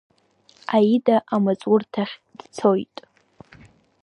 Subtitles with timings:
[0.75, 2.95] Аида амаҵурҭахь дцоит.